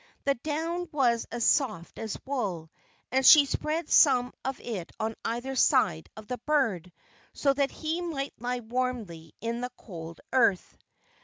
[0.23, 2.71] The down was as soft as wool,
[3.11, 6.91] and she spread some of it on each side of the bird,
[7.33, 10.75] so that he might lie warmly in the cold earth.